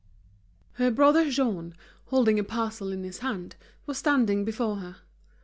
Her 0.79 0.89
brother 0.89 1.29
Jean, 1.29 1.75
holding 2.07 2.39
a 2.39 2.43
parcel 2.43 2.91
in 2.91 3.03
his 3.03 3.19
hand, 3.19 3.55
was 3.85 3.99
standing 3.99 4.43
before 4.43 4.77
her. 4.77 4.95